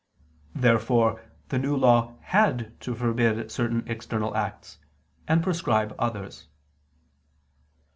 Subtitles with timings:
[0.55, 4.79] Therefore the New Law had to forbid certain external acts
[5.27, 6.47] and prescribe others.